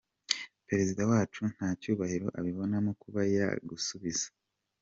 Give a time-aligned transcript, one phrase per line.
[0.67, 4.27] Perezida wacu nta cyubahiro abibonamo kuba yagusubiza.